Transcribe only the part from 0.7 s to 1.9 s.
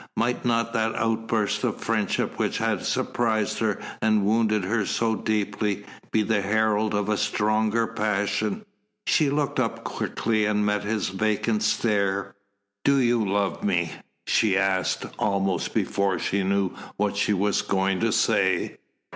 that outburst of